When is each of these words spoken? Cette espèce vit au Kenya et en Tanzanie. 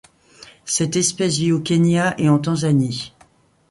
Cette 0.65 0.95
espèce 0.95 1.37
vit 1.37 1.51
au 1.51 1.59
Kenya 1.59 2.15
et 2.17 2.27
en 2.27 2.39
Tanzanie. 2.39 3.13